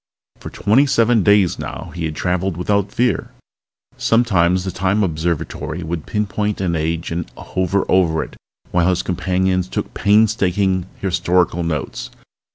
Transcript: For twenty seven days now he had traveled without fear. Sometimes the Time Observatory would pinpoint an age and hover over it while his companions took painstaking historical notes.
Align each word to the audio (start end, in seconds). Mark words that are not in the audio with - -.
For 0.39 0.49
twenty 0.49 0.87
seven 0.87 1.21
days 1.21 1.59
now 1.59 1.91
he 1.93 2.05
had 2.05 2.15
traveled 2.15 2.57
without 2.57 2.91
fear. 2.91 3.29
Sometimes 3.97 4.63
the 4.63 4.71
Time 4.71 5.03
Observatory 5.03 5.83
would 5.83 6.07
pinpoint 6.07 6.59
an 6.59 6.75
age 6.75 7.11
and 7.11 7.29
hover 7.37 7.85
over 7.87 8.23
it 8.23 8.35
while 8.71 8.89
his 8.89 9.03
companions 9.03 9.67
took 9.67 9.93
painstaking 9.93 10.87
historical 11.01 11.61
notes. 11.61 12.09